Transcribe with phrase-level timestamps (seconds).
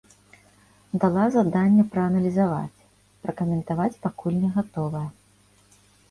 [1.01, 2.81] Дала заданне прааналізаваць,
[3.27, 5.03] пракаментаваць пакуль не гатовая.